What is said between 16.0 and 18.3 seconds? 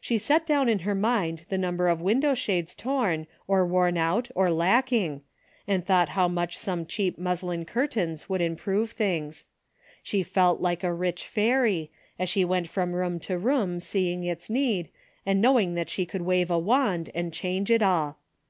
could wave a wand and chano e it all.